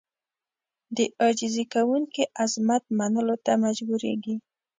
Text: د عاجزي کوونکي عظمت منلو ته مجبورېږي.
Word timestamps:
د 0.95 0.97
عاجزي 1.21 1.65
کوونکي 1.73 2.23
عظمت 2.43 2.83
منلو 2.97 3.35
ته 3.45 3.51
مجبورېږي. 3.63 4.35